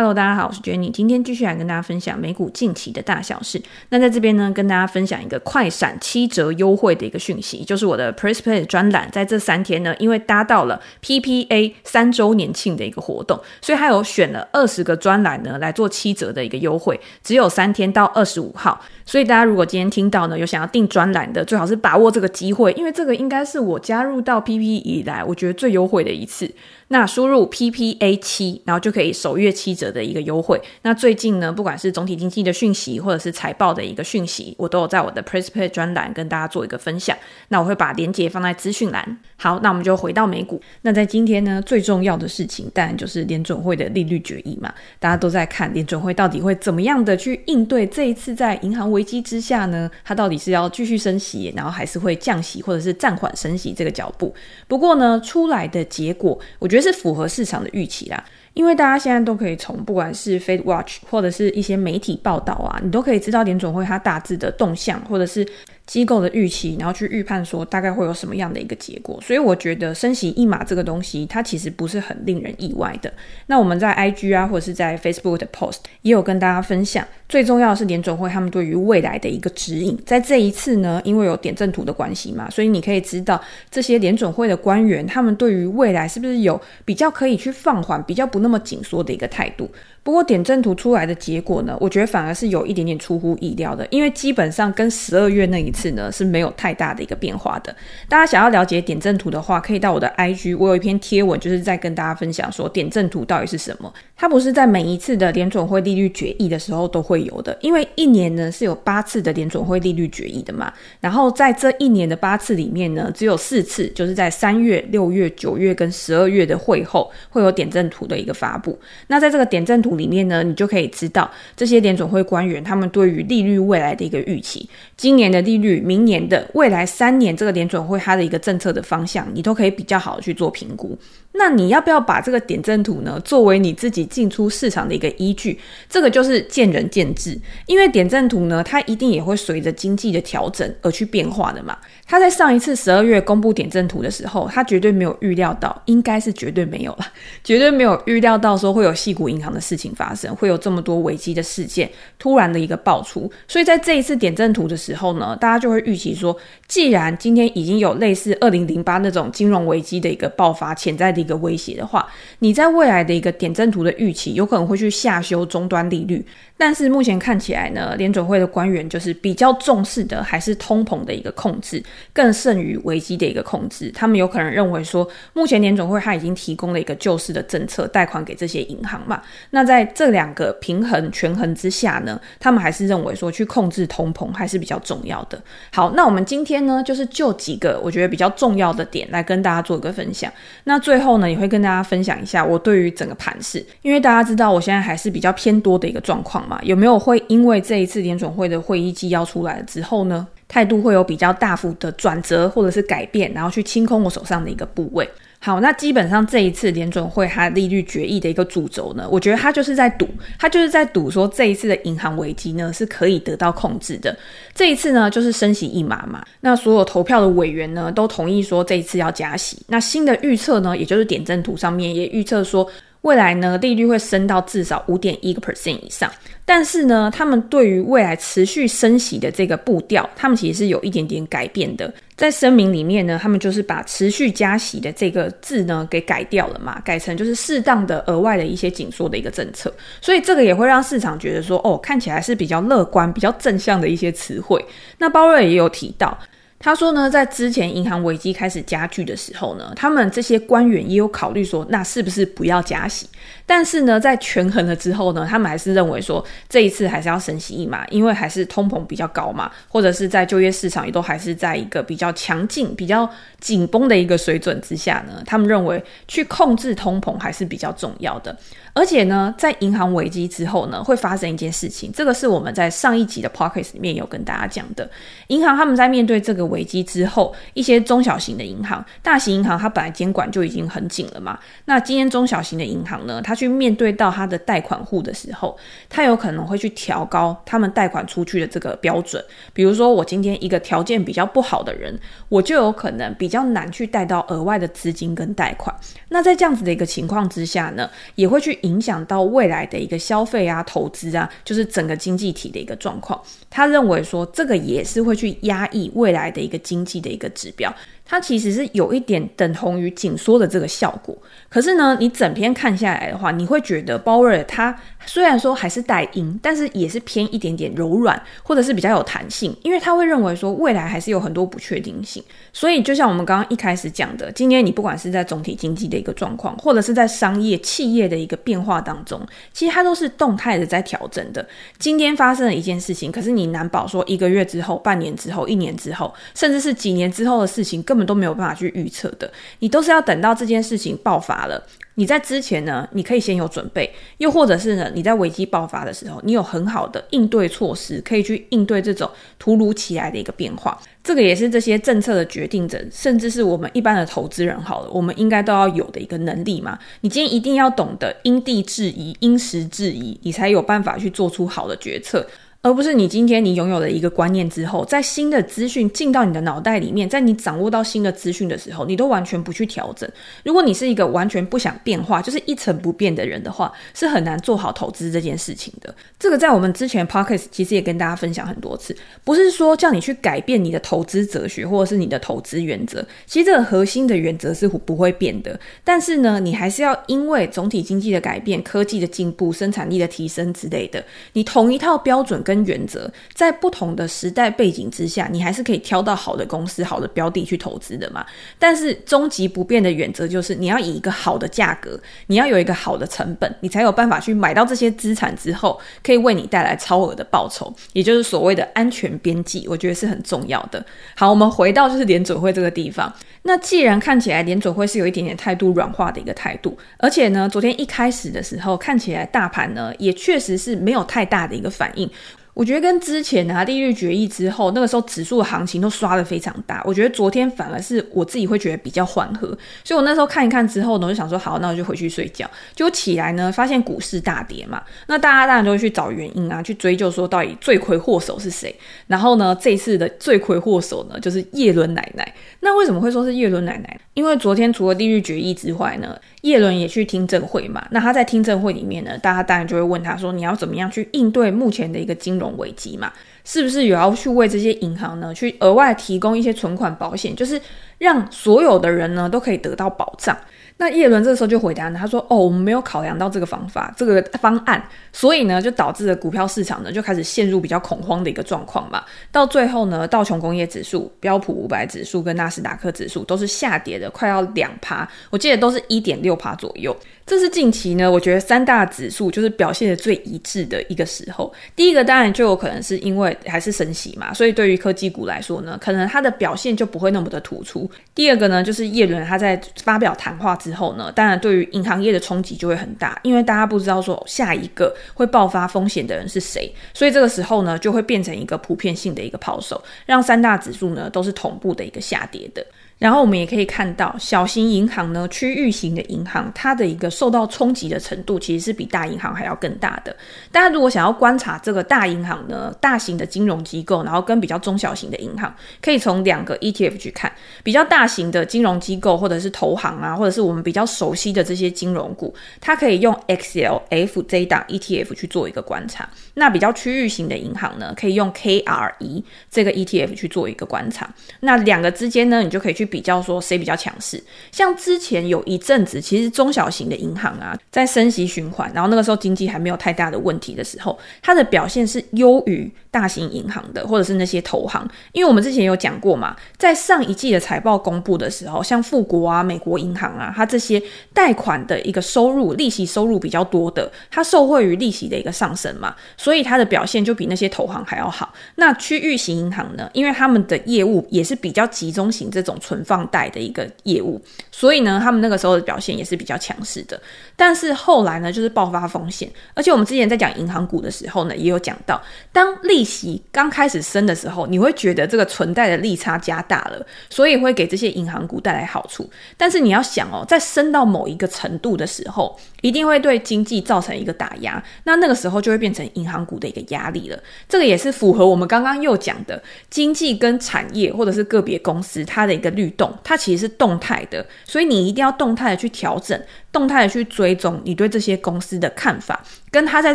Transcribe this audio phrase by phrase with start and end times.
[0.00, 3.60] Hello，大家好，我是 Jenny，今天继续来跟大家分享美股近期的大小事。
[3.90, 18.80] 那在这边呢，跟大家分享一个快闪七折优惠的一个讯息，就是我的 PressPlay 专栏在这三天呢，因为搭到了 PPA 三周年庆的一个活动，所以还有选了二十个专栏呢来做七折的一个优惠，只有三天到二十五号。
[19.04, 26.50] 所以大家如果今天听到呢，有想要订专栏的，最好是把握这个机会，因为这个应该是我加入到 PP 以来，我觉得最优惠的一次。
[26.92, 30.60] 那输入 PPA 七，然后就可以首月七折的一个优惠。
[30.82, 37.16] 那最近呢，不管是总体经济的讯息，或者是财报的一个讯息，我都有在我的 PressPlay 专栏跟大家做一个分享。
[37.48, 39.18] 那我会把链接放在资讯栏。
[39.36, 40.60] 好，那我们就回到美股。
[40.82, 44.74] 那在今天呢，最重要的事情当然就是联准会的利率决议嘛。
[44.98, 49.88] 大家都在看联准会到底会怎么样的去应对这一次在银行危机之下呢？
[50.04, 54.34] 它到底是要继续升息，然后还是会降息，或者是暂缓升息这个脚步？
[54.66, 56.80] 不过呢，出来的结果，我觉得。
[56.80, 65.46] 是符合市场的预期啦，因为大家现在都可以从不管是 Fed Watch 或者是一些媒体报道啊，你都可以知道联准会它大致的动向，或者是。
[65.90, 73.12] 机构的预期，然后去预判说大概会有什么样的一个结果，所以我觉得升息一码这个东西，它其实不是很令人意外的。
[73.48, 79.98] 那我们在 IG 啊，或者是在 Facebook 的 Post 也有跟大家分享，最重要的是联准会他们对于未来的一个指引。
[80.06, 89.68] 在这一次呢，因为有点阵图的关系嘛，所以你可以知道这些联准会的官员他们对于未来是不是有比较可以去放缓、比较不那么紧缩的一个态度。
[90.10, 95.90] 不过点阵图出来的结果呢，我觉得反而是有一点点出乎意料的，因为基本上跟十二月那一次。
[95.90, 97.74] 呢是没有太大的一个变化的。
[98.08, 103.92] 大家想要了解点阵图的话，可以到我的 IG，我有一篇贴文，就是在跟大家分享说点阵图到底是什么。
[104.16, 110.72] 它不是在每一次的联准会利率决议的时候都会有的，因为一年呢是有八次的联准会利率决议的嘛。
[111.00, 118.78] 然后在这一年的八次里面呢，只有四次就是在三月、六月、九月跟十二月的会后会有点阵图的一个发布。
[119.08, 124.66] 那在这个点阵图里面呢，你就可以知道这些联准会官员他们对于利率未来的一个预期，
[124.96, 125.70] 今年的利率。
[125.90, 130.96] 明年的未来三年，这个联准会它的一个政策的方向，你都可以比较好去做评估。
[131.32, 135.58] 那你要不要把这个点阵图呢，作为你自己进出市场的一个依据？
[135.88, 141.76] 这个就是见仁见智，因为点阵图呢，它一定也会随着经济的调整而去变化的嘛。
[142.10, 147.06] 他在上一次十二月公布点阵图的时候，他绝对没有预料到，应该是绝对没有了，
[147.44, 151.88] 绝对没有预料到说会有矽谷银行的事情发生，会有这么多危机的事件
[152.18, 153.30] 突然的一个爆出。
[153.46, 161.20] 所以在这一次点阵图的时候呢，大家就会预期说，既然今天已经有类似二零零八那种金融危机的一个爆发潜在的。
[161.20, 162.08] 一个威胁的话，
[162.38, 166.24] 你在未来的一个点阵图的预期，有可能会去下修终端利率。
[166.56, 171.82] 但是目前看起来呢，联准会的官员就是比较重视的还是通膨的一个控制，
[172.12, 173.90] 更胜于危机的一个控制。
[173.94, 179.22] 他们有可能认为说，目前联总会他已经提供了一个救市的政策，贷款给这些银行嘛。
[179.50, 185.40] 那在这两个平衡权衡之下呢，他们还是认为说，去控制通膨还是比较重要的。
[185.72, 190.32] 好，那我们今天呢，就是就几个我觉得比较重要的点来跟大家做一个分享。
[190.64, 196.58] 那最后呢，也会跟大家分享一下我对于整个盘势，因为大家知道我现在还是比较偏多的一个状况嘛。
[196.62, 205.08] 有没有会因为这一次联总会的会议纪要出来之后呢，态度会有比较大幅的转折或者是改变，然后去清空我手上的一个部位？
[205.38, 210.06] 好，那基本上这一次联准会它利率决议的一个主轴呢，我觉得它就是在赌，
[210.38, 214.14] 它就是在赌说这一次的银行危机呢是可以得到控制的。
[214.54, 219.56] 这一次呢就是升息一码嘛，那所有投票的委员呢都同意说这一次要加息。
[219.68, 222.68] 那新的预测呢，也就是点阵图上面也预测说。
[223.02, 226.10] 未来呢，利率会升到至少五点一个 percent 以上，
[226.44, 231.92] 但是呢，他们对于未来持续升息的这个步调，他们其实是有一点点改变的。
[232.14, 239.72] 在声明里面呢，他们就是把持续加息的这个字呢给改掉了嘛，改成就是适当的额外的一些紧缩的一个政策，
[240.02, 244.62] 所以这个也会让市场觉得说，哦，看起来是比较乐观、比较正向的一些词汇。
[244.98, 246.18] 那鲍瑞也有提到。
[246.62, 253.06] 他说呢，在之前银行危机开始加剧的时候呢，他们这些官员也有考虑说，那是不是不要加息？
[253.50, 263.10] 但是呢，在权衡了之后呢，他们还是认为说，这一次还是要升息一码，因为还是通膨比较高嘛，或者是在就业市场也都还是在一个比较强劲、比较
[263.40, 268.38] 紧绷的一个水准之下呢，他们认为去控制通膨还是比较重要的。
[268.72, 274.88] 而且呢，在银行危机之后呢，会发生一件事情，这个是我们在上一集的 podcast 里面有跟大家讲的，
[275.26, 281.36] 银行他们在面对这个危机之后，一些中小型的银行、大型银行，它本来监管就已经很紧了嘛。
[281.64, 285.56] 那今天中小型的银行呢，它去面对到他的贷款户的时候，
[285.88, 289.24] 他有可能会去调高他们贷款出去的这个标准。
[289.54, 291.98] 比如说，我今天一个条件比较不好的人，
[292.28, 295.74] 我就有可能比较难去贷到额外的资金跟贷款。
[296.10, 303.18] 那在这样子的一个情况之下呢，也会去影响到未来的一个消费啊、投资啊，就是整个经济体的一个状况。
[303.48, 307.74] 他认为说，这个也是会去压抑未来的一个经济的一个指标。
[308.10, 311.16] 它其实是有一点等同于紧缩的这个效果，
[311.48, 314.76] 可是呢，你整篇看下来的话，你会觉得鲍威尔他
[315.06, 322.20] 虽然说还是带鹰，但是也是偏一点点柔软，或者是比较有弹性，因为他会认为说未来还是有很多不确定性。
[322.52, 331.46] 所以就像我们刚刚一开始讲的，今天你不管是在总体经济的一个状况，或者是在商业企业的一个变化当中，其实它都是动态的在调整的。
[331.78, 337.99] 今天发生了一件事情，可是你难保说一个月之后、半年之后、一年之后，甚至是几年之后的事情，根本。
[338.04, 339.30] 都没有办法去预测的，
[339.60, 341.62] 你都是要等到这件事情爆发了，
[341.94, 350.80] 你在之前呢，你可以先有准备，又或者是呢，你在危机爆发的时候，你有很好的应对措施，可以去应对这种突如其来的一个变化。
[351.02, 356.78] 这个也是这些政策的决定者，甚至是我们一般的投资人，好了，我们应该都要有的一个能力嘛。
[357.00, 362.26] 你今天一定要懂得因地制宜、因时制宜，你才有办法去做出好的决策。
[362.62, 370.06] 而不是你今天你拥有了一个观念之后，在新的资讯进到你的脑袋里面，在你掌握到新的资讯的时候，你都完全不去调整。
[370.44, 375.94] 如果你是一个完全不想变化，就是一成不变的人的话，是很难做好投资这件事情的。
[376.18, 385.58] 这个在我们之前 Podcast 其实也跟大家分享很多次，不是说叫你去改变你的投资哲学或者是你的投资原则，其实这个核心的原则是不会变的。
[385.82, 391.02] 但是呢，你还是要因为总体经济的改变、科技的进步、生产力的提升之类的，
[391.32, 398.26] 你同一套标准跟原则，在不同的时代背景之下，你还是可以挑到好的公司、好的标的去投资的嘛。
[398.58, 409.64] 但是终极不变的原则就是，你要以一个好的价格，你要有一个好的成本，你才有办法去买到这些资产之后，可以为你带来超额的报酬，也就是所谓的安全边际。
[409.68, 410.84] 我觉得是很重要的。
[411.14, 413.14] 好，我们回到就是联准会这个地方。
[413.42, 422.10] 那既然看起来联准会是有一点点态度软化的一个态度，而且呢，昨天一开始的时候看起来大盘呢也确实是没有太大的一个反应。
[422.60, 426.82] 我觉得跟之前啊利率决议之后，那个时候指数的行情都刷的非常大。
[426.84, 429.46] 我觉得昨天反而是我自己会觉得比较缓和，
[429.82, 432.46] 所以我那时候看一看之后呢，我就想说好，那我就回去睡觉。
[432.76, 438.76] 结果起来呢，发现股市大跌嘛，那大家当然就会去找原因啊，去追究说到底罪魁祸首是谁。
[439.06, 442.30] 然后呢，这次的罪魁祸首呢，就是叶伦奶奶。
[442.60, 444.00] 那为什么会说是叶伦奶奶？
[444.12, 447.82] 因为昨天除了利率决议之外呢，叶伦也去听证会嘛。
[447.90, 453.12] 那他在听证会里面呢，大家当然就会问他说：“你要怎么样去应对目前的一个金融危机嘛？
[453.44, 457.60] 是不是也要去为这些银行呢，去额外提供一些存款保险，就是
[457.98, 460.36] 让所有的人呢都可以得到保障？”
[460.80, 464.82] 那叶伦这时候就回答呢，他说：“哦，我们没有考量到这个方法，这个方案，
[465.12, 469.04] 所以呢，就导致了股票市场呢就开始陷入比较恐慌的一个状况嘛。
[469.30, 476.96] 到最后呢，道琼工业指数、标普五百指数跟纳斯达克指数都是下跌的，快要两趴，我记得都是一点六趴左右。”
[477.26, 481.52] 这是近期呢，我觉得三大指数就是表现的最一致的一个时候。
[481.76, 487.88] 第一个当然就有可能是因为还是升息嘛，所以对于科技股来说呢，可能它的表现就不会那么的突出。
[488.16, 502.64] 第二个呢，就是叶伦他在发表谈话之之后呢，当然对于银行业的冲击就会很大，因为大家不知道说下一个会爆发风险的人是谁，所以这个时候呢，就会变成一个普遍性的一个抛售，让三大指数呢都是同步的一个下跌的。
[503.00, 510.14] 然后我们也可以看到，小型银行呢，区域型的银行，它的一个受到冲击的程度，其实是比大银行还要更大的。
[510.52, 517.32] 大家如果想要观察这个大银行呢，大型的金融机构，然后跟比较中小型的银行，可以从两个 ETF 去看。
[517.62, 526.06] 比较大型的金融机构，或者是投行啊，或者是我们比较熟悉的这些金融股，它可以用 XLF 这一档 ETF 去做一个观察。
[526.34, 531.08] 那比较区域型的银行呢，可以用 KRE 这个 ETF 去做一个观察。
[531.40, 532.89] 那两个之间呢，你就可以去。
[532.90, 544.86] 比较说谁比较强势，像之前有一阵子，其实中小型的银行啊，在升息循环，然后那个时候经济还没有太大的问题的时候，它的表现是优于大型银行的，或者是那些投行。
[545.12, 550.82] 因为我们之前有讲过嘛，在上一季的财报公布的时候，像富国啊、美国银行啊，它这些
[551.14, 558.32] 贷款的一个收入、利息收入比较多的，它受惠于利息的一个上升嘛，所以它的表现就比那些投行还要好。
[558.56, 564.20] 那区域型银行呢，因为他们的业务也是比较集中型这种存放贷的一个业务，
[564.50, 567.00] 所以呢，他们那个时候的表现也是比较强势的。
[567.36, 572.00] 但是后来呢，就是爆发风险，而且我们之前在讲银行股的时候呢，也有讲到，
[572.32, 579.08] 当利息刚开始升的时候，你会觉得这个存贷的利差加大了，所以会给这些银行股带来好处。
[579.36, 587.18] 但是你要想哦，在升到某一个程度的时候，一定会对经济造成一个打压，那那个时候就会变成银行股的一个压力了。
[587.48, 596.18] 这个也是符合我们刚刚又讲的经济跟产业或者是个别公司它的一个律动，它其实是动态的，所以你一定要动态的去调整，
[596.52, 599.94] 动态的去追踪你对这些公司的看法，跟它在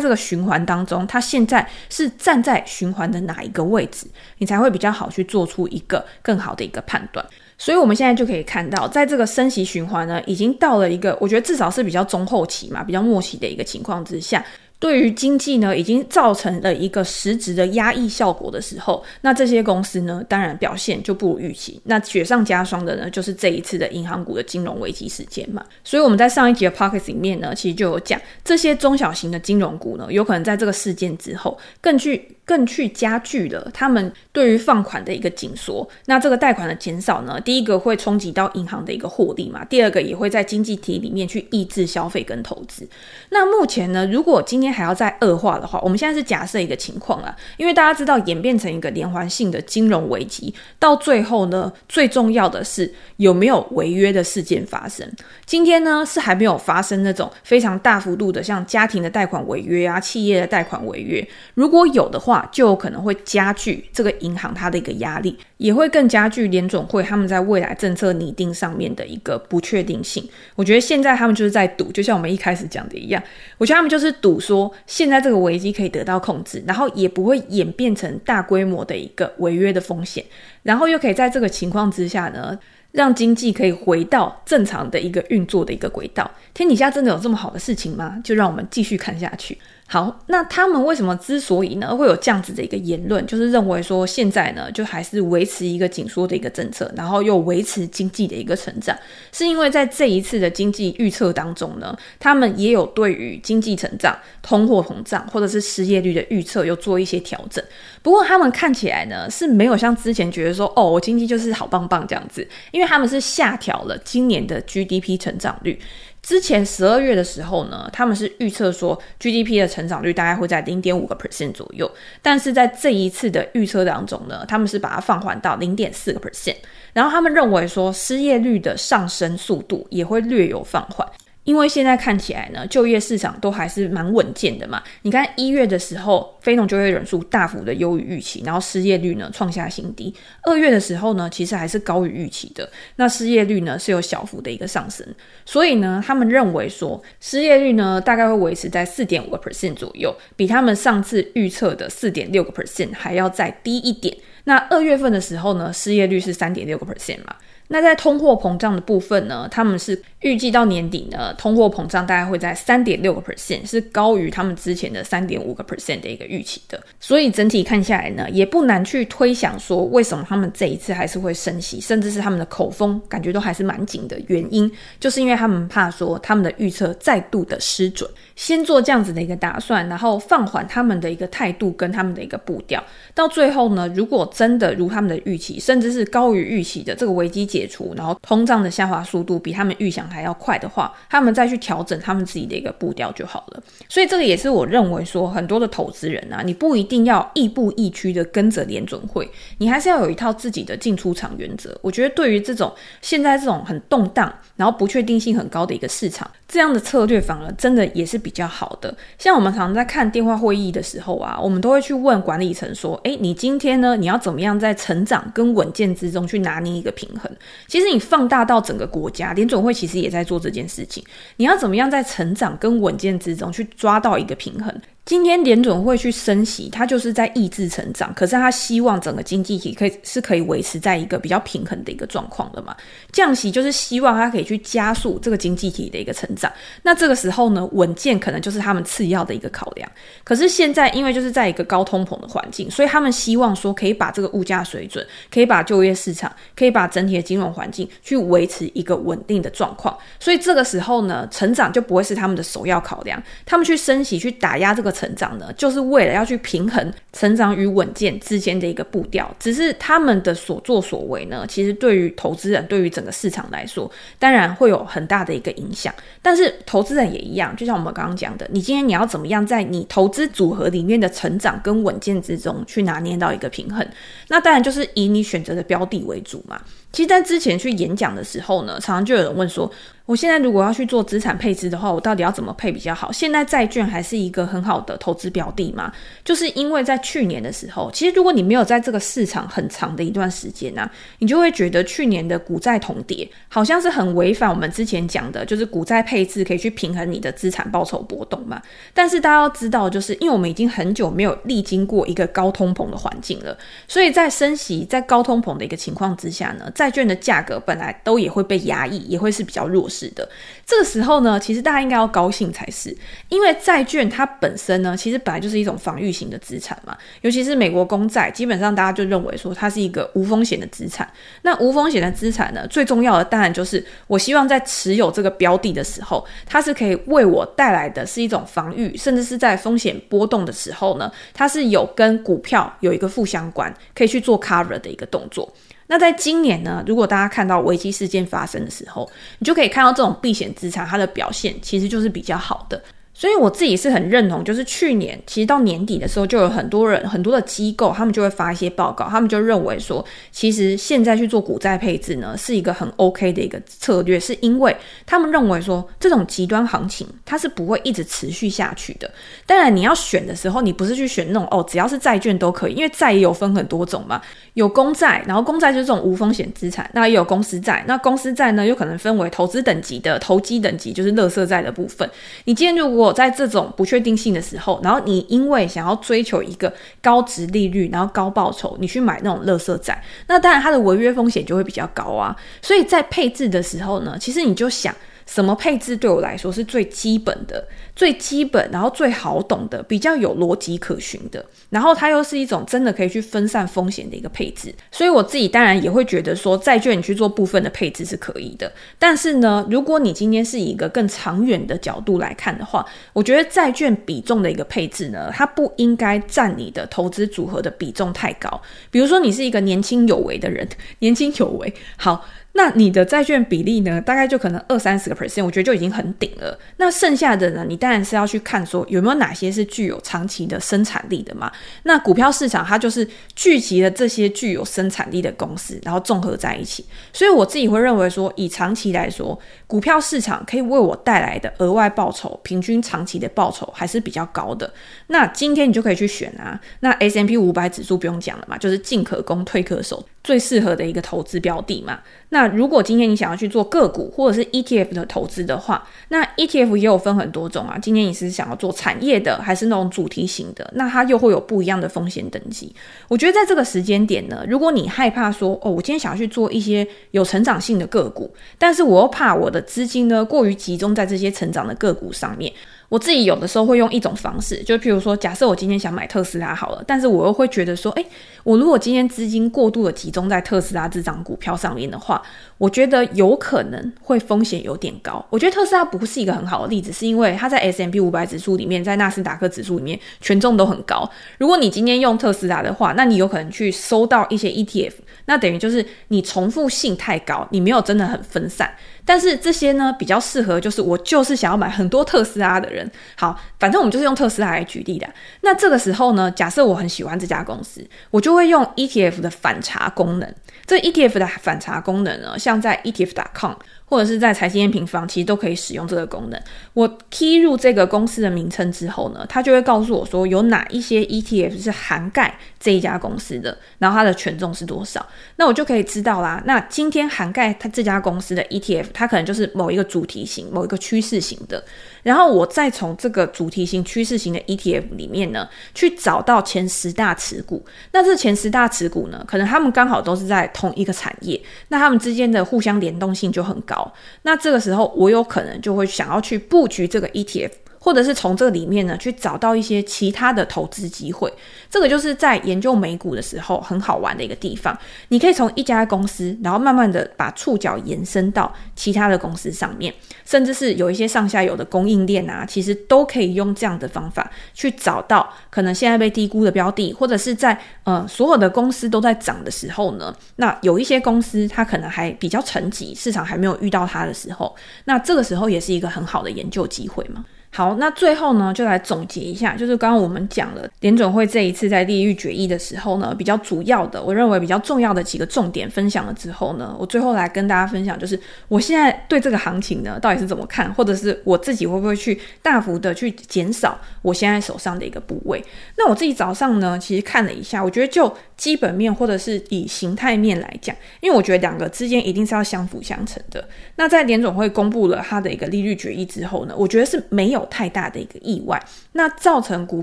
[0.00, 4.06] 这个循环当中，它现在是站在循环的哪一个位置，
[4.38, 7.24] 你才会比较好去做出一个更好的一个判断。
[7.58, 14.44] 所以，我们现在就可以看到，在这个升息循环呢，已经到了一个我觉得至少是比较中后期嘛，比较末期的一个情况之下。
[14.78, 21.80] 对于经济呢，已经造成了一个实质的压抑效果的时候，那这些公司呢，当然表现就不如预期。
[21.84, 25.64] 那雪上加霜的呢，就是这一次的银行股的金融危机事件嘛。
[25.82, 32.30] 所以我们在上一集的 p o c k e t 里面呢，其实就有讲，这些中小型的金融股呢，有可能在这个事件之后更具。
[32.46, 42.88] 更去加剧了他们对于放款的一个紧缩，那这个贷款的减少呢，第一个会冲击到银行的一个获利嘛，第二个也会在经济体里面去抑制消费跟投资。
[43.30, 55.08] 那目前呢，如果今天天还要再恶化的话，我们现在是假设一个情况啊，因为大家知道演变成一个连环性的金融危机，到最后呢，最重要的是有没有违约的事件发生。
[55.44, 62.48] 今天呢，是还没有发生那种非常大幅度的，像家庭的贷款违约啊，企业的贷款违约，如果有的话。
[62.52, 70.26] 就有可能会加剧这个银行它的一个压力，也会更加剧联总会他们在未来政策拟定上面的一个不确定性。
[70.54, 73.22] 我觉得现在他们就是在赌，就像我们一开始讲的一样，
[73.58, 80.24] 我觉得他们就是赌说说现在这个危机可以得到控制，然后也不会演变成大规模的一个违约的风险，
[80.62, 82.58] 然后又可以在这个情况之下呢，
[82.92, 86.30] 让经济可以回到正常的一个运作的一个轨道。
[86.54, 88.18] 天底下真的有这么好的事情吗？
[88.24, 89.58] 就让我们继续看下去。
[89.88, 98.98] 好，那他们为什么之所以呢会有这样子的一个言论，就是认为说现在呢就还是维持一个紧缩的一个政策，然后又维持经济的一个成长，
[99.30, 107.64] 是因为在这一次的经济预测当中呢，他们也有对于经济成长、通货膨胀或者是失业率的预测有做一些调整。
[108.02, 115.78] 不过他们看起来呢是没有像之前觉得说哦，我经济就是好棒棒这样子，因为他们是下调了今年的 GDP 成长率。
[116.26, 121.88] 之前十二月的时候呢，他们是预测说 GDP 的成长率大概会在零点五个 percent 左右，
[122.20, 126.56] 但是在这一次的预测当中呢，他们是把它放缓到零点四个 percent，
[126.92, 131.06] 然后他们认为说失业率的上升速度也会略有放缓。
[131.46, 134.82] 因为现在看起来呢，就业市场都还是蛮稳健的嘛。
[135.02, 140.12] 你看一月的时候，非农就业人数大幅的优于预期，然后失业率呢创下新低。
[140.42, 142.68] 二月的时候呢，其实还是高于预期的。
[142.96, 145.06] 那失业率呢是有小幅的一个上升，
[145.44, 154.16] 所以呢，他们认为说失业率呢大概会维持在四点五个 percent 左右，比他们上次预测的四点六个 percent 还要再低一点。
[154.48, 157.36] 那二月份的时候呢，失业率是三点六个 percent 嘛。
[157.68, 166.80] 那在通货膨胀的部分呢，他们是预计到年底呢，通货膨胀大概会在三点六个 percent，是高于他们之前的三点五个 percent 的一个预期的。
[167.00, 174.70] 所以整体看下来呢，也不难去推想说，为什么他们这一次还是会升息，甚至是他们的口风感觉都还是蛮紧的原因，
[175.00, 182.82] 就是因为他们怕说他们的预测再度的失准，先做这样子的一个打算，然后放缓他们的一个态度跟他们的一个步调，
[183.14, 193.62] 到最后呢，如果真的如他们的预期，甚至是高于预期的这个危机解除，然后通胀的下滑速度比他们预想还要快的话，他们再去调整他们自己的一个步调就好了。
[193.88, 199.26] 所以这个也是我认为说，很多的投资人啊，你不一定要亦步亦趋的跟着联准会，
[199.58, 201.76] 你还是要有一套自己的进出场原则。
[201.80, 208.94] 我觉得对于这种现在这种很动荡，然后不确定性很高的一个市场，这样的策略反而真的也是比较好的。
[209.18, 217.28] 像我们常常在看电话会议的时候啊，我们都会去问管理层说：“诶，你今天呢，你要怎么样在成长跟稳健之中去拿捏一个平衡？”
[217.66, 217.86] 其实。
[217.86, 221.04] 你放大到整个国家，联准会其实也在做这件事情。
[221.36, 224.74] 你要怎么样在成长跟稳健之中去抓到一个平衡？
[225.06, 232.74] 今天联准会去升息，它就是在抑制成长，可是它希望整个经济体可以是可以维持在一个比较平衡的一个状况的嘛。
[233.12, 236.52] 降息就是希望它可以去加速这个经济体的一个成长。
[236.82, 239.88] 那这个时候呢，稳健可能就是他们次要的一个考量。
[240.24, 249.96] 可是现在因为就是在一个高通膨的环境，所以他们希望说可以把这个物价水准，可以把就业市场，可以把整体的金融环境去维持一个稳定的状况。
[250.18, 253.22] 所以这个时候呢，成长就不会是他们的首要考量。
[253.44, 254.95] 他们去升息去打压这个。
[254.96, 259.30] 成长呢，就是为了要去平衡成长与稳健之间的一个步调。
[259.38, 265.92] 只是他们的所作所为呢，其实对于投资人，对于整个市场来说，当然会有很大的一个影响。
[266.22, 273.86] 但是投资人也一样，就像我们刚刚讲的，你今天你要怎么样在你投资组合里面的成长跟稳健之中去拿捏到一个平衡？
[274.28, 276.60] 那当然就是以你选择的标的为主嘛。
[276.96, 279.70] 其实，在之前去演讲的时候呢，常常就有人问说，
[280.06, 283.12] 我现在如果要去做资产配置的话，我到底要怎么配比较好？
[283.12, 285.92] 现在债券还是一个很好的投资标的吗？
[286.24, 298.62] 就是因为在去年的时候，其实如果你没有在这个市场很长的一段时间呢、啊，你就会觉得去年的股债同跌，好像是很违反我们之前讲的，就是股债配置可以去平衡你的资产报酬波动嘛。
[298.94, 303.54] 但是大家要知道，就是因为我们已经很久没有历经过一个高通膨的环境了，
[303.86, 310.08] 所以在升息、在高通膨的一个情况之下呢，债券的价格本来都也会被压抑，也会是比较弱势。
[310.10, 310.28] 的，
[310.64, 312.96] 这个时候呢，其实大家应该要高兴才是，
[313.28, 321.10] 因为债券它本身呢，其实本来就是一种防御型的资产嘛，尤其是美国公债，基本上大家就认为说它是一个无风险的资产。
[321.42, 335.52] 那无风险的资产呢，最重要的当然就是我希望在持有这个标的的时候，它是可以为我带来的是一种防御，甚至是在风险波动的时候呢，它是有跟股票有一个负相关，可以去做 cover 的一个动作。
[335.88, 342.82] 那在今年呢，如果大家看到危机事件发生的时候，你就可以看到这种避险资产它的表现其实就是比较好的。
[343.18, 359.10] 所以我自己是很认同，就是去年其实到年底的时候，就有很多人、很多的机构，他们就会发一些报告，他们就认为说，其实现在去做股债配置呢，是一个很 OK 的一个策略，是因为他们认为说，这种极端行情它是不会一直持续下去的。
[359.46, 364.20] 当然，你要选的时候，你不是去选那种哦，只要是债券都可以，因为债也有分很多种嘛，
[364.52, 372.06] 有公债，然后公债就是这种无风险资产，那也有公司债，那公司债呢，又可能分为投资等级的、投机等级，就是垃圾债的部分。
[372.44, 376.72] 你今天如果在这种不确定性的时候，然后你因为想要追求一个
[377.02, 382.36] 高值利率，然后高报酬，你去买那种垃圾债，那当然它的违约风险就会比较高啊。
[382.62, 384.94] 所以在配置的时候呢，其实你就想。
[385.26, 394.72] 什么配置对我来说是最基本的、最基本，然后最好懂的、比较有逻辑可循的，然后它又是一种真的可以去分散风险的一个配置。
[394.92, 398.70] 所以我自己当然也会觉得说，债券你去做部分的配置是可以的。
[398.98, 408.62] 但是呢，如果你今天是以一个更长远的角度来看的话，我觉得债券比重的一个配置呢，它不应该占你的投资组合的比重太高。
[408.92, 410.66] 比如说，你是一个年轻有为的人，
[411.00, 412.24] 年轻有为，好。
[412.56, 416.58] 那你的债券比例呢，大概就可能二三十个 percent，我觉得就已经很顶了。
[416.78, 421.52] 那剩下的呢，你当然是要去看说有没有哪些是具有长期的生产力的嘛。
[421.82, 426.84] 那股票市场它就是聚集了这些具有生产力的公司，然后综合在一起。
[427.12, 434.72] 所以我自己会认为说，以长期来说，股票市场可以为我带来的额外报酬，平均长期的报酬还是比较高的。
[435.08, 436.58] 那今天你就可以去选啊。
[436.80, 440.02] 那 S&P 五百指数不用讲了嘛，就是进可攻，退可守。
[440.26, 442.00] 最适合的一个投资标的嘛。
[442.30, 447.78] 那如果今天你想要去做个股或者是 ETF 的投资的话，那 ETF 也有分很多种啊。
[447.80, 450.68] 今天你是想要做产业的，还是那种主题型的？
[450.74, 452.74] 那它又会有不一样的风险等级。
[453.06, 462.52] 我觉得在这个时间点呢，如果你害怕说哦，我今天想要去做一些有成长性的个股，但是我又怕我的资金呢过于集中在这些成长的个股上面。
[462.88, 468.06] 我自己有的时候会用一种方式，就譬如说，假设我今天想买特斯拉好了，但是我又会觉得说，诶，
[468.44, 472.22] 我如果今天资金过度的集中在特斯拉这张股票上面的话，
[472.58, 475.24] 我觉得有可能会风险有点高。
[475.30, 481.10] 我觉得特斯拉不是一个很好的例子，是因为它在 S M P 五百指数里面，在纳斯达克指数里面权重都很高。
[481.38, 484.92] 如果你今天用特斯拉的话，那你有可能去收到一些 ETF，
[485.26, 488.72] 那等于就是你重复性太高，你没有真的很分散。
[489.06, 492.90] 但是这些呢，比较适合就是我就是想要买很多特斯拉的人。
[493.14, 495.08] 好，反正我们就是用特斯拉来举例的。
[495.40, 500.34] 那这个时候呢，假设我很喜欢这家公司，我就会用 ETF 的反查功能。
[500.66, 503.54] 这 ETF 的反查功能呢，像在 ETF.com。
[503.88, 506.40] 或者是在财经 M 平方，其实都可以使用这个功能。
[506.74, 516.42] 我 key 入这个公司的名称之后呢，它就会告诉我说有哪一些 ETF 是涵盖这一家公司的，然后它的权重是多少，那我就可以知道啦。
[516.46, 521.62] 那今天涵盖它这家公司的 ETF，它可能就是某一个主题型、某一个趋势型的。
[522.02, 527.64] 然后我再从这个主题型、趋势型的 ETF 里面呢，去找到前十大持股。
[527.92, 533.75] 那这前十大持股呢，可能他们刚好都是在同一个产业，那他们之间的互相联动性就很高。
[534.22, 537.52] 那这个时候，我有可能就会想要去布局这个 ETF。
[537.86, 541.32] 或者是从这里面呢去找到一些其他的投资机会。
[541.70, 544.76] 这个就是在研究美股的时候很好玩的一个地方。
[545.06, 549.94] 你可以从一家公司，然后慢慢的把触角延伸到其他的公司上面，
[550.24, 567.24] 甚至是有一些上下游的供应链啊，其实都可以用这样的方法去找到可能现在被低估的标的，或者是在呃所有的公司都在涨的时候呢，那有一些公司它可能还比较沉寂，市场还没有遇到它的时候，那这个时候也是一个很好的研究机会嘛。
[567.56, 585.42] 好，那最后呢，就来总结一下，就是刚刚我们讲了联准会这一次在利率决议的时候呢，比较主要的，我认为比较重要的几个重点分享了之后呢，我最后来跟大家分享，就是我现在对这个行情呢，到底是怎么看，或者是我自己会不会去大幅的去减少我现在手上的一个部位。
[585.78, 593.46] 那我自己早上呢，其实看了一下，我觉得就基本面或者是以形态面来讲，因为我觉得两个之间一定是要相辅相成的。
[593.76, 599.82] 那在联总会公布了它的一个利率决议之后呢，我觉得是没有太大的一个意外，那造成股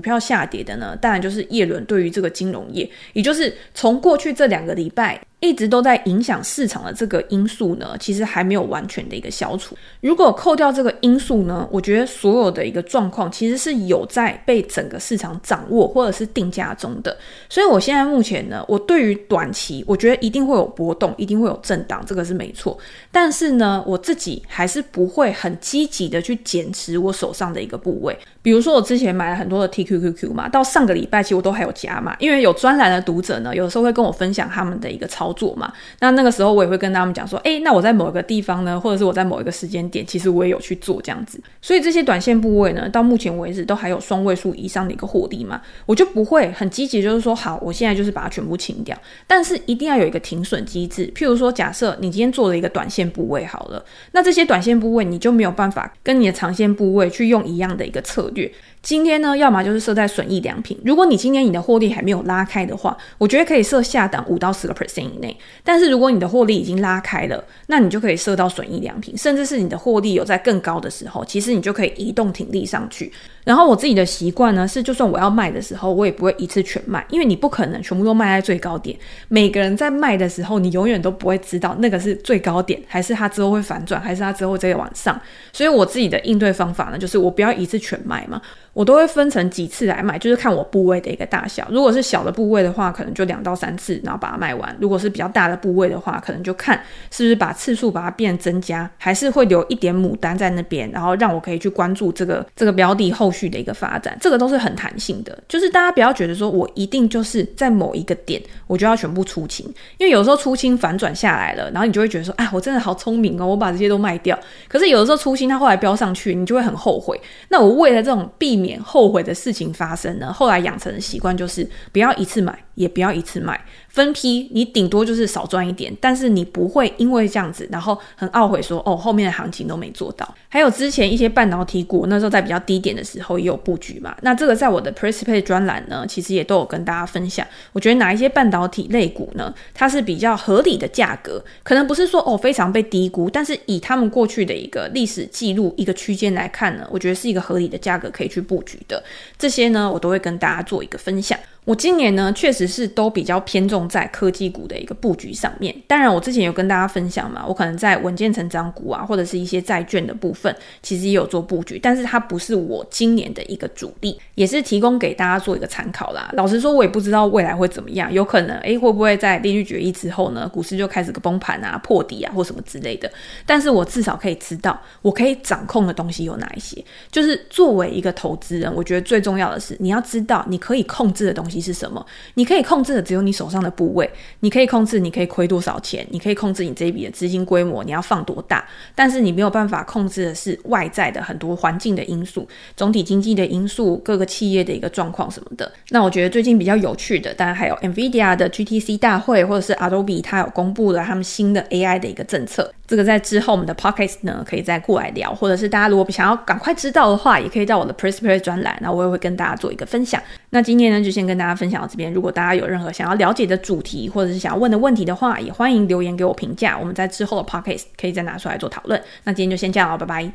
[0.00, 5.20] 票下跌的呢，当然就是叶伦对于这个金融业，也就是从过去这两个礼拜。
[5.44, 9.76] 一直都在影响市场的这个因素呢，其实还没有完全的一个消除。
[10.00, 17.16] 如果扣掉这个因素呢，我觉得所有的一个状况其实是有在被整个市场掌握或者是定价中的。
[17.48, 22.76] 所以我现在目前呢，我对于短期，我觉得一定会有波动，一定会有震荡，这个是没错。
[23.12, 28.16] 但是呢，我自己还是不会很积极的去减持我手上的一个部位。
[28.44, 48.94] 比如说我之前买了很多的 TQQQ 嘛，到上个礼拜其实我都还有加嘛，因为有专栏的读者呢，有时候会跟我分享他们的一个操作嘛，那那个时候我也会跟他们讲说，诶，那我在某一个地方呢，或者是我在某一个时间点，其实我也有去做这样子，所以这些短线部位呢，到目前为止都还有双位数以上的一个获利嘛，我就不会很积极，就是说好，我现在就是把它全部清掉，
[49.26, 58.33] 但是一定要有一个停损机制，譬如说，假设你今天做了一个短线部位好了，那这些短线部位你就没有办法跟你的长线部位去用一样的一个策略。
[58.34, 58.52] 据。
[58.84, 60.78] 今天呢，要么就是设在损益良品。
[60.84, 65.34] 如果你今天你的获利还没有拉开的话，我觉得可以设下档五到十个 percent 以内。
[65.64, 73.10] 但是如果你的获利已经拉开了，那你就可以设到损益良品，甚至是你的获利有在更高的时候，其实你就可以移动停利上去。
[73.44, 78.94] 然后我自己的习惯呢是，就算我要卖的时候，我也不会一次全卖，因为你不可能全部都卖在最高点。
[79.28, 85.18] 每个人在卖的时候，你永远都不会知道那个是最高点，还是它之后会反转，还是它之后再往上。
[85.54, 88.40] 所以我自己的应对方法呢，就是我不要一次全卖嘛。
[88.74, 91.66] 我都会分成几次来卖，就是看我部位的一个大小。
[91.70, 96.76] 如果是小的部位的话，可能就两到三次，然后把它卖完；如果是比较大的部位的话，可能就看
[97.10, 104.18] 是不是把次数把它变增加，还是会留一点母单在那边，然后让我可以去关注这个这个标的后续的一个发展。
[104.20, 109.64] 这个都是很弹性的，就是大家不要觉得说我一定就是在某一个点我就要全部出清，
[109.98, 114.36] 因为有时候出清反转下来了，然后你就会觉得说，哎，我真的好聪明哦，我把这些都卖掉。
[114.66, 117.20] 可是有的时候出清它后来飙上去，你就会很后悔。
[117.48, 118.63] 那我为了这种避免。
[118.64, 123.62] 免后悔的事情发生呢，后来养成的习惯就是不要一次买，也不要一次卖。
[123.94, 130.34] 分批，你顶多就是少赚一点，但是你不会因为这样子，然后很懊悔说哦，后面的行情都没做到。
[130.48, 134.12] 还有之前一些半导体股，那时候在比较低点的时候也有布局嘛。
[134.22, 137.46] 那这个在我的 Prespay 专栏呢，其实也都有跟大家分享。
[137.72, 149.00] 我觉得哪一些半导体类股呢，它是比较合理的价格，可能不是说哦非常被低估，但是以他们过去的一个历史记录一个区间来看呢，我觉得是一个合理的价格可以去布局的。
[149.38, 151.38] 这些呢，我都会跟大家做一个分享。
[151.64, 155.74] 我今年呢，确实是都比较偏重在科技股的一个布局上面。
[155.86, 166.30] 当然，我之前有跟大家分享嘛，我可能在稳健成长股啊，或者是一些债券的部分，其实也有做布局，但是它不是我今年的一个主力，也是提供给大家做一个参考啦。
[166.34, 173.10] 老实说，我也不知道未来会怎么样，有可能诶，会不会在利率决议之后呢，股市就开始个崩盘啊、破底啊，或什么之类的。
[173.46, 176.84] 但是我至少可以知道，我可以掌控的东西有哪一些。
[177.10, 181.53] 就是作为一个投资人，我觉得最重要的是，你要知道你可以控制的东西。
[181.60, 182.04] 是什么？
[182.34, 184.08] 你可以控制的只有你手上的部位，
[184.40, 188.64] 你可以控制你可以亏多少钱，你可以控制你这一笔的资金规模，你要放多大。
[188.94, 195.70] 但是你没有办法控制的是外在的很多环境的因素、总体经济的因素、各个企业的一个状况什么的。
[195.90, 202.72] 那我觉得最近比较有趣的，当然还有 NVIDIA 的 GTC 大会，或者是 Adobe 它有公布了他们新的 AI 的一个政策。
[202.86, 210.22] 这个在之后我们的 Podcast 呢可以再过来聊，或者是大家如果想要赶快知道的话，也可以到我的 Precipitate 专栏，那我也会跟大家做一个分享。
[210.50, 211.43] 那今天呢就先跟大。
[211.44, 216.78] 大家分享到这边，如果大家有任何想要了解的主题，或者是想要问的问题的话，也欢迎留言给我评价。
[216.78, 218.98] 我们在之后的 podcast 可以再拿出来做讨论。
[219.24, 220.32] 那今天就先这样了，拜拜。